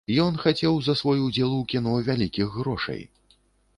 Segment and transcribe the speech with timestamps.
[0.23, 3.01] Ён хацеў за свой удзел у кіно вялікіх грошай.